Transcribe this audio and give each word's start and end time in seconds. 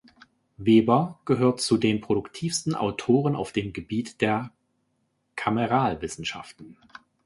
Weber 0.57 1.19
gehört 1.25 1.61
zu 1.61 1.77
den 1.77 2.01
produktivsten 2.01 2.73
Autoren 2.73 3.35
auf 3.35 3.51
dem 3.51 3.71
Gebiet 3.71 4.19
der 4.21 4.51
Kameralwissenschaften. 5.35 6.75